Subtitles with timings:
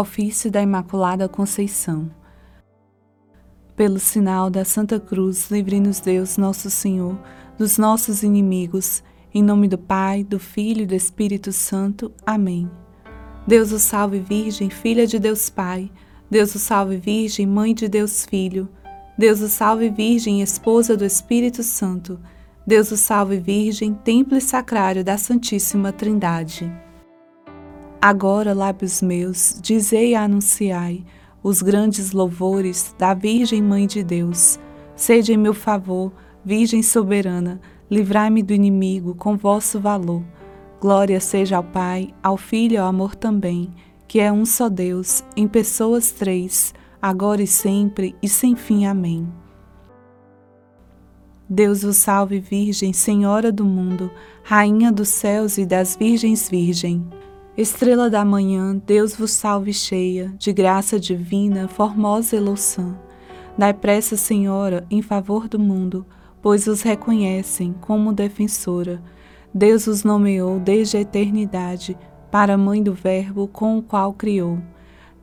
[0.00, 2.08] Ofício da Imaculada Conceição.
[3.74, 7.18] Pelo sinal da Santa Cruz, livre-nos Deus, nosso Senhor,
[7.58, 9.02] dos nossos inimigos.
[9.34, 12.12] Em nome do Pai, do Filho e do Espírito Santo.
[12.24, 12.70] Amém.
[13.44, 15.90] Deus o salve, Virgem, filha de Deus Pai.
[16.30, 18.68] Deus o salve, Virgem, mãe de Deus Filho.
[19.18, 22.20] Deus o salve, Virgem, esposa do Espírito Santo.
[22.64, 26.72] Deus o salve, Virgem, templo e sacrário da Santíssima Trindade.
[28.00, 31.04] Agora, lábios meus, dizei e anunciai
[31.42, 34.56] os grandes louvores da Virgem Mãe de Deus.
[34.94, 36.12] Sede em meu favor,
[36.44, 37.60] Virgem soberana,
[37.90, 40.22] livrai-me do inimigo com vosso valor.
[40.80, 43.74] Glória seja ao Pai, ao Filho e ao amor também,
[44.06, 46.72] que é um só Deus, em pessoas três,
[47.02, 48.86] agora e sempre e sem fim.
[48.86, 49.28] Amém.
[51.48, 54.08] Deus vos salve, Virgem, Senhora do mundo,
[54.44, 57.04] Rainha dos céus e das Virgens Virgem.
[57.58, 62.96] Estrela da manhã, Deus vos salve cheia, de graça divina, formosa e louçã.
[63.58, 66.06] Dai pressa, Senhora, em favor do mundo,
[66.40, 69.02] pois os reconhecem como defensora.
[69.52, 71.98] Deus os nomeou desde a eternidade
[72.30, 74.60] para a mãe do Verbo com o qual criou.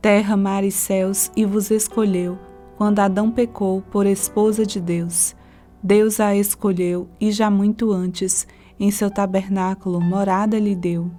[0.02, 2.38] Terra, mar e céus, e vos escolheu,
[2.76, 5.34] quando Adão pecou por esposa de Deus.
[5.82, 8.46] Deus a escolheu, e já muito antes,
[8.78, 11.10] em seu tabernáculo morada lhe deu.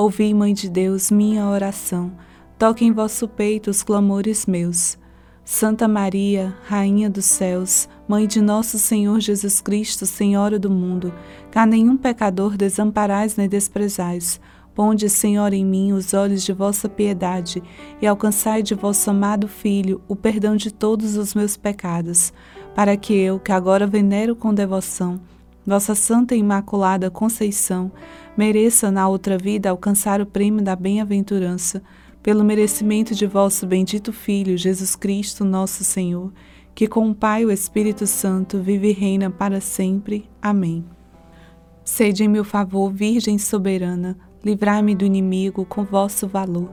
[0.00, 2.12] Ouvi, Mãe de Deus, minha oração,
[2.56, 4.96] toque em vosso peito os clamores meus.
[5.44, 11.12] Santa Maria, Rainha dos céus, Mãe de nosso Senhor Jesus Cristo, Senhora do mundo,
[11.52, 14.40] a nenhum pecador desamparais nem desprezais.
[14.72, 17.60] Ponde, Senhor, em mim os olhos de vossa piedade
[18.00, 22.32] e alcançai de vosso amado Filho o perdão de todos os meus pecados,
[22.72, 25.18] para que eu, que agora venero com devoção,
[25.68, 27.92] vossa Santa Imaculada Conceição,
[28.34, 31.82] mereça na outra vida alcançar o prêmio da bem-aventurança,
[32.22, 36.32] pelo merecimento de vosso bendito Filho, Jesus Cristo, nosso Senhor,
[36.74, 40.26] que com o Pai e o Espírito Santo vive e reina para sempre.
[40.40, 40.86] Amém.
[41.84, 46.72] Sede em meu favor, Virgem soberana, livrai-me do inimigo com vosso valor.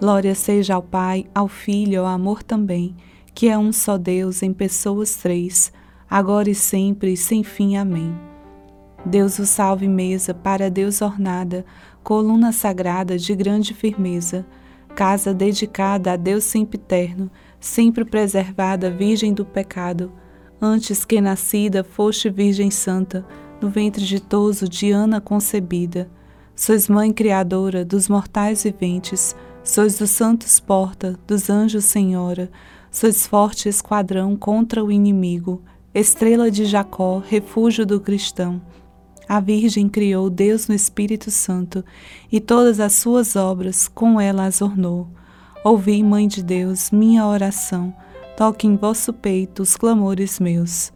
[0.00, 2.94] Glória seja ao Pai, ao Filho ao amor também,
[3.34, 5.72] que é um só Deus em pessoas três,
[6.08, 7.76] agora e sempre e sem fim.
[7.76, 8.27] Amém.
[9.08, 11.64] Deus o salve mesa, para Deus ornada,
[12.02, 14.46] coluna sagrada de grande firmeza,
[14.94, 20.12] casa dedicada a Deus sempre eterno, sempre preservada, virgem do pecado.
[20.60, 23.26] Antes que nascida, foste virgem santa,
[23.62, 26.10] no ventre ditoso de Ana concebida.
[26.54, 32.50] Sois mãe criadora dos mortais viventes, sois dos santos porta, dos anjos senhora,
[32.90, 35.62] sois forte esquadrão contra o inimigo,
[35.94, 38.60] estrela de Jacó, refúgio do cristão.
[39.28, 41.84] A Virgem criou Deus no Espírito Santo
[42.32, 45.06] e todas as suas obras com ela as ornou.
[45.62, 47.94] Ouvi, Mãe de Deus, minha oração,
[48.38, 50.90] toque em vosso peito os clamores meus.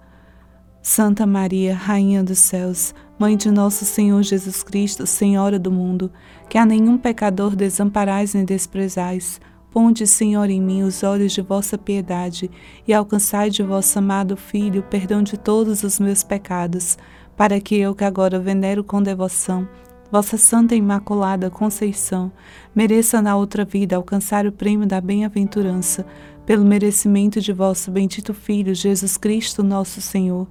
[0.81, 6.10] Santa Maria, Rainha dos céus, Mãe de nosso Senhor Jesus Cristo, Senhora do mundo,
[6.48, 9.38] que a nenhum pecador desamparais nem desprezais,
[9.71, 12.50] ponde, Senhor, em mim os olhos de vossa piedade
[12.88, 16.97] e alcançai de vosso amado Filho o perdão de todos os meus pecados
[17.37, 19.69] para que eu, que agora venero com devoção,
[20.10, 22.31] vossa Santa e Imaculada Conceição,
[22.75, 26.06] mereça na outra vida alcançar o prêmio da bem-aventurança,
[26.44, 30.47] pelo merecimento de vosso bendito Filho, Jesus Cristo, nosso Senhor,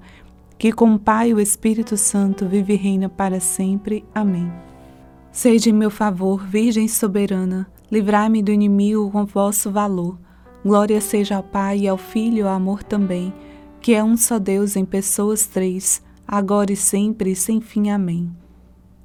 [0.58, 4.04] que com o Pai e o Espírito Santo vive e reina para sempre.
[4.14, 4.50] Amém.
[5.30, 10.18] Sede em meu favor, Virgem soberana, livrai-me do inimigo com vosso valor.
[10.64, 13.32] Glória seja ao Pai e ao Filho e ao amor também,
[13.80, 17.90] que é um só Deus em pessoas três, agora e sempre e sem fim.
[17.90, 18.34] Amém.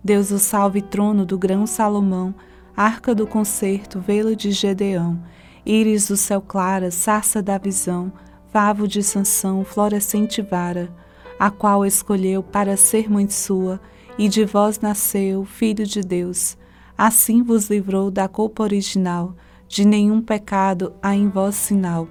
[0.02, 2.34] Deus o salve, trono do grão Salomão,
[2.74, 5.22] arca do concerto, velo de Gedeão,
[5.66, 8.14] íris do céu clara, sarça da visão,
[8.54, 10.90] favo de Sansão, florescente vara,
[11.38, 13.82] a qual escolheu para ser mãe sua,
[14.18, 16.58] e de vós nasceu, filho de Deus.
[16.98, 19.36] Assim vos livrou da culpa original,
[19.68, 22.08] de nenhum pecado há em vós sinal.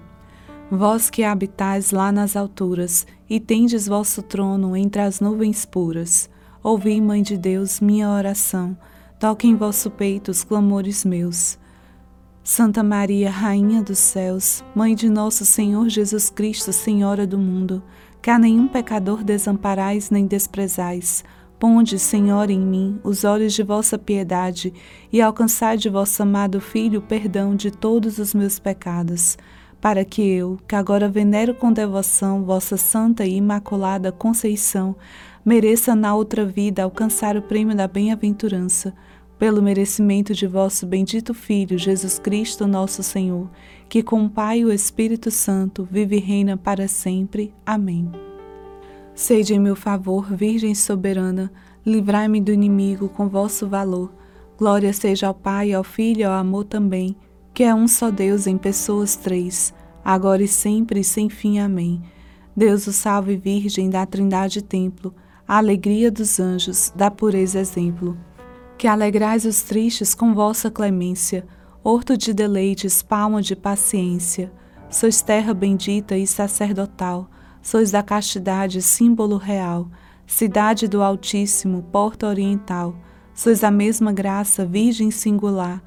[0.70, 6.28] Vós que habitais lá nas alturas e tendes vosso trono entre as nuvens puras,
[6.60, 8.76] ouvi, Mãe de Deus, minha oração,
[9.20, 11.56] toque em vosso peito os clamores meus.
[12.42, 17.80] Santa Maria, Rainha dos céus, Mãe de nosso Senhor Jesus Cristo, Senhora do mundo,
[18.20, 21.22] que a nenhum pecador desamparais nem desprezais,
[21.60, 24.74] Ponde, Senhor, em mim os olhos de vossa piedade
[25.10, 29.38] e alcançai de vosso amado Filho o perdão de todos os meus pecados
[29.80, 34.96] para que eu, que agora venero com devoção vossa santa e imaculada Conceição,
[35.44, 38.94] mereça na outra vida alcançar o prêmio da bem-aventurança,
[39.38, 43.48] pelo merecimento de vosso bendito Filho, Jesus Cristo, nosso Senhor,
[43.88, 47.54] que com o Pai e o Espírito Santo vive e reina para sempre.
[47.64, 48.10] Amém.
[49.14, 51.52] Sede em meu favor, Virgem soberana,
[51.84, 54.12] livrai-me do inimigo com vosso valor.
[54.58, 57.14] Glória seja ao Pai, ao Filho e ao amor também,
[57.56, 59.72] que é um só Deus em pessoas três,
[60.04, 61.58] agora e sempre e sem fim.
[61.58, 62.02] Amém.
[62.54, 65.14] Deus o salve, Virgem da Trindade Templo,
[65.48, 68.14] a alegria dos anjos, da pureza exemplo
[68.76, 71.46] que alegrais os tristes com vossa clemência,
[71.82, 74.52] horto de deleites, palma de paciência.
[74.90, 77.26] Sois terra bendita e sacerdotal,
[77.62, 79.88] sois da castidade símbolo real,
[80.26, 82.94] cidade do Altíssimo, porta oriental.
[83.34, 85.82] Sois a mesma graça, virgem singular,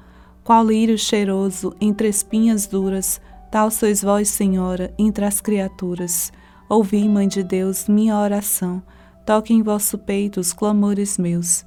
[0.50, 3.20] qual lírio cheiroso entre espinhas duras,
[3.52, 6.32] tal sois vós, Senhora, entre as criaturas.
[6.68, 8.82] Ouvi, Mãe de Deus, minha oração,
[9.24, 11.64] toque em vosso peito os clamores meus.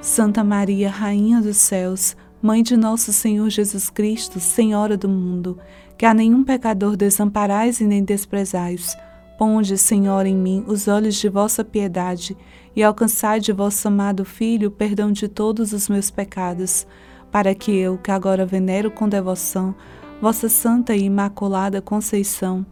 [0.00, 5.58] Santa Maria, Rainha dos céus, Mãe de nosso Senhor Jesus Cristo, Senhora do mundo,
[5.98, 8.96] que a nenhum pecador desamparais e nem desprezais,
[9.36, 12.36] ponde, Senhor, em mim os olhos de vossa piedade
[12.76, 16.86] e alcançai de vosso amado Filho o perdão de todos os meus pecados,
[17.30, 19.74] para que eu, que agora venero com devoção,
[20.20, 22.64] vossa santa e imaculada Conceição,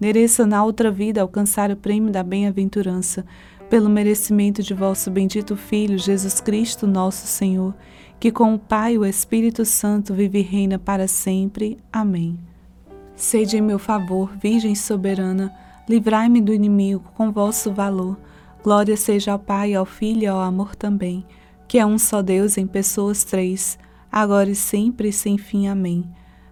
[0.00, 3.24] mereça na outra vida alcançar o prêmio da bem-aventurança
[3.68, 7.74] pelo merecimento de vosso bendito Filho, Jesus Cristo, nosso Senhor,
[8.18, 11.78] que com o Pai e o Espírito Santo vive e reina para sempre.
[11.92, 12.38] Amém.
[13.14, 15.52] Sede em meu favor, Virgem soberana,
[15.88, 18.16] livrai-me do inimigo com vosso valor.
[18.62, 21.24] Glória seja ao Pai, ao Filho e ao amor também,
[21.66, 23.78] que é um só Deus em pessoas três,
[24.10, 25.68] agora e sempre e sem fim.
[25.68, 26.04] Amém.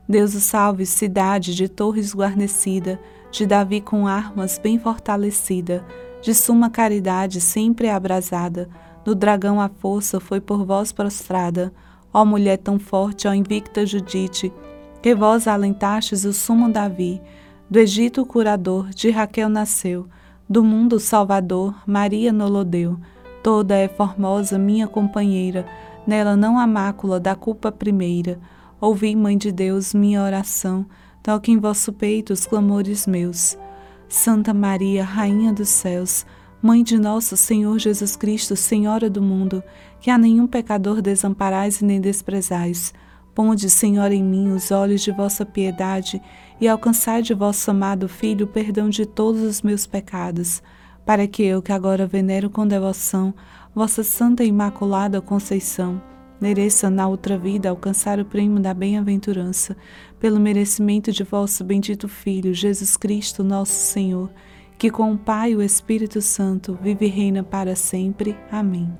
[0.08, 3.00] Deus o salve, cidade de torres guarnecida,
[3.30, 5.84] de Davi com armas bem fortalecida
[6.26, 8.68] de suma caridade sempre abrasada,
[9.04, 11.72] no dragão a força foi por vós prostrada,
[12.12, 14.52] ó mulher tão forte, ó invicta Judite,
[15.00, 17.22] que vós alentastes o sumo Davi,
[17.70, 20.08] do Egito o curador, de Raquel nasceu,
[20.48, 22.98] do mundo o salvador, Maria nolodeu,
[23.40, 25.64] toda é formosa minha companheira,
[26.06, 28.38] nela não há mácula da culpa primeira,
[28.80, 30.86] ouvi, Mãe de Deus, minha oração,
[31.22, 33.58] toque em vosso peito os clamores meus,
[34.08, 36.24] Santa Maria, Rainha dos céus,
[36.62, 39.62] Mãe de nosso Senhor Jesus Cristo, Senhora do mundo,
[40.00, 42.94] que a nenhum pecador desamparais e nem desprezais,
[43.34, 46.20] ponde, Senhor, em mim os olhos de vossa piedade
[46.60, 50.62] e alcançai de vosso amado Filho o perdão de todos os meus pecados,
[51.04, 53.34] para que eu, que agora venero com devoção,
[53.76, 56.00] vossa Santa Imaculada Conceição,
[56.40, 59.76] mereça na outra vida alcançar o prêmio da bem-aventurança,
[60.18, 64.30] pelo merecimento de vosso bendito Filho, Jesus Cristo, nosso Senhor,
[64.78, 68.34] que com o Pai e o Espírito Santo vive e reina para sempre.
[68.50, 68.90] Amém.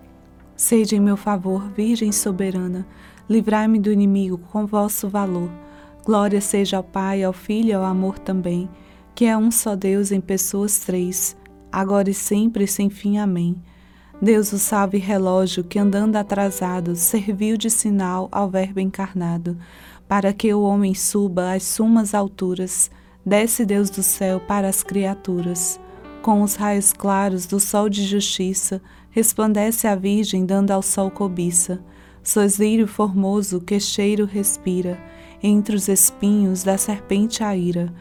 [0.55, 2.87] Sede em meu favor, Virgem soberana,
[3.31, 5.51] livrai-me do inimigo com vosso valor.
[6.05, 8.69] Glória seja ao Pai, ao Filho e ao amor também,
[9.15, 11.35] que é um só Deus em pessoas três,
[11.73, 13.17] agora e sempre sem fim.
[13.17, 13.57] Amém.
[14.21, 19.59] Deus o salve relógio que andando atrasado serviu de sinal ao Verbo encarnado,
[20.09, 22.91] para que o homem suba às sumas alturas,
[23.25, 25.79] desce Deus do céu para as criaturas.
[26.23, 28.81] Com os raios claros do sol de justiça,
[29.11, 31.79] resplandece a Virgem dando ao sol cobiça.
[32.23, 34.99] Sois lírio formoso que cheiro respira,
[35.43, 37.93] entre os espinhos da serpente a ira.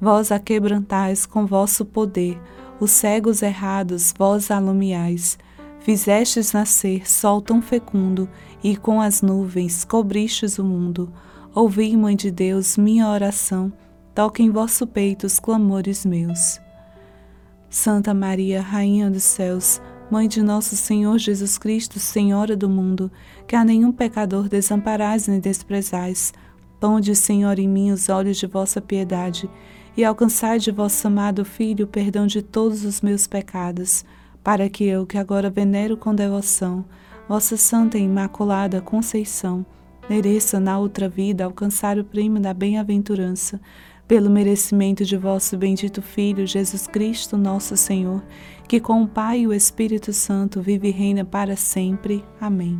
[0.00, 2.40] Vós a quebrantais com vosso poder,
[2.78, 5.36] os cegos errados vós alumiais
[5.84, 8.26] Fizestes nascer sol tão fecundo
[8.62, 11.12] e com as nuvens cobristes o mundo.
[11.54, 13.70] Ouvi, Mãe de Deus, minha oração,
[14.14, 16.58] toque em vosso peito os clamores meus.
[17.68, 19.78] Santa Maria, Rainha dos céus,
[20.10, 23.12] Mãe de nosso Senhor Jesus Cristo, Senhora do mundo,
[23.46, 26.32] que a nenhum pecador desamparais nem desprezais,
[26.80, 29.50] ponde, Senhor, em mim os olhos de vossa piedade
[29.94, 34.02] e alcançai de vosso amado Filho o perdão de todos os meus pecados
[34.44, 36.84] para que eu, que agora venero com devoção,
[37.26, 39.64] vossa Santa e Imaculada Conceição,
[40.08, 43.58] mereça na outra vida alcançar o prêmio da bem-aventurança,
[44.06, 48.22] pelo merecimento de vosso bendito Filho, Jesus Cristo, nosso Senhor,
[48.68, 52.22] que com o Pai e o Espírito Santo vive e reina para sempre.
[52.38, 52.78] Amém.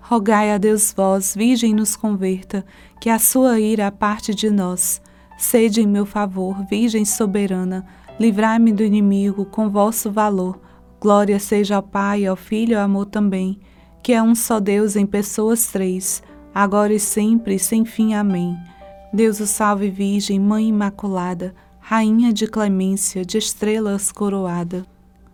[0.00, 2.64] Rogai a Deus vós, Virgem nos converta,
[3.00, 5.00] que a sua ira aparte de nós.
[5.38, 7.86] Sede em meu favor, Virgem soberana,
[8.18, 10.60] Livrai-me do inimigo com vosso valor.
[11.00, 13.60] Glória seja ao Pai, ao Filho e ao amor também,
[14.02, 16.22] que é um só Deus em pessoas três,
[16.52, 18.14] agora e sempre e sem fim.
[18.14, 18.56] Amém.
[19.12, 24.84] Deus o salve, Virgem, Mãe Imaculada, Rainha de clemência, de estrelas coroada.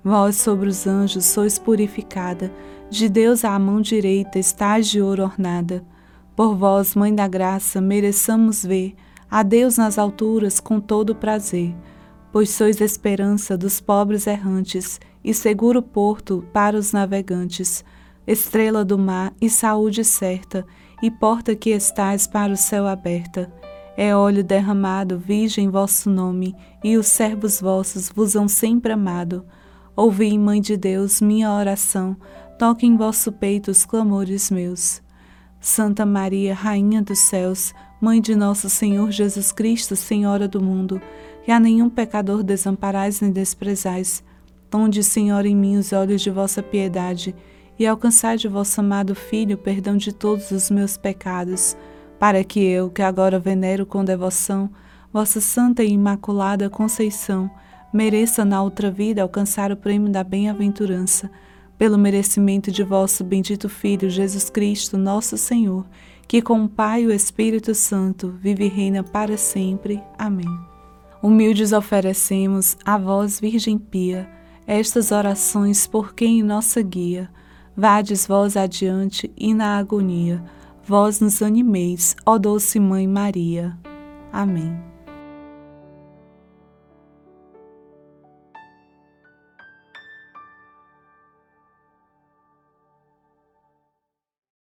[0.05, 2.53] Vós sobre os anjos sois purificada,
[2.91, 5.83] De Deus à mão direita estás de ouro ornada.
[6.37, 8.95] Por vós, Mãe da Graça, mereçamos ver
[9.31, 11.75] a Deus nas alturas com todo prazer,
[12.35, 17.85] pois sois esperança dos pobres errantes e seguro porto para os navegantes,
[18.27, 20.67] estrela do mar e saúde certa,
[21.01, 23.55] e porta que estais para o céu aberta.
[23.97, 29.47] É óleo derramado, virgem vosso nome, e os servos vossos vos hão sempre amado.
[29.95, 32.17] Ouvi, Mãe de Deus, minha oração,
[32.59, 35.01] toque em vosso peito os clamores meus.
[35.61, 41.01] Santa Maria, Rainha dos céus, Mãe de nosso Senhor Jesus Cristo, Senhora do mundo,
[41.45, 44.25] que a nenhum pecador desamparais nem desprezais.
[44.71, 47.35] Tonde, Senhor, em mim os olhos de vossa piedade,
[47.79, 51.77] e alcançai de vosso amado Filho o perdão de todos os meus pecados,
[52.19, 54.71] para que eu, que agora venero com devoção,
[55.13, 57.51] vossa santa e imaculada Conceição,
[57.93, 61.31] mereça na outra vida alcançar o prêmio da bem-aventurança
[61.77, 65.85] pelo merecimento de vosso bendito Filho Jesus Cristo, nosso Senhor,
[66.27, 70.01] que com o Pai e o Espírito Santo vive e reina para sempre.
[70.17, 70.74] Amém.
[71.25, 74.29] Humildes oferecemos a vós, Virgem Pia,
[74.67, 77.31] estas orações por quem nossa guia.
[77.75, 80.45] Vades vós adiante e na agonia,
[80.87, 83.75] vós nos animeis, ó doce Mãe Maria.
[84.31, 84.94] Amém.